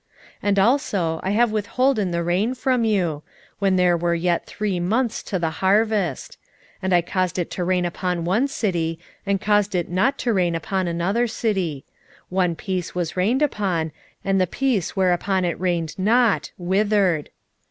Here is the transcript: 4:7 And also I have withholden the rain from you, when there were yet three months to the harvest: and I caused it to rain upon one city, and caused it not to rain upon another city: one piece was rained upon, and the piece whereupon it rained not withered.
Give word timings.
4:7 0.41 0.41
And 0.41 0.57
also 0.57 1.19
I 1.21 1.29
have 1.29 1.51
withholden 1.51 2.09
the 2.09 2.23
rain 2.23 2.55
from 2.55 2.83
you, 2.83 3.21
when 3.59 3.75
there 3.75 3.95
were 3.95 4.15
yet 4.15 4.47
three 4.47 4.79
months 4.79 5.21
to 5.21 5.37
the 5.37 5.51
harvest: 5.61 6.39
and 6.81 6.91
I 6.91 7.03
caused 7.03 7.37
it 7.37 7.51
to 7.51 7.63
rain 7.63 7.85
upon 7.85 8.25
one 8.25 8.47
city, 8.47 8.97
and 9.27 9.39
caused 9.39 9.75
it 9.75 9.89
not 9.89 10.17
to 10.17 10.33
rain 10.33 10.55
upon 10.55 10.87
another 10.87 11.27
city: 11.27 11.85
one 12.29 12.55
piece 12.55 12.95
was 12.95 13.15
rained 13.15 13.43
upon, 13.43 13.91
and 14.25 14.41
the 14.41 14.47
piece 14.47 14.95
whereupon 14.95 15.45
it 15.45 15.59
rained 15.59 15.99
not 15.99 16.49
withered. 16.57 17.29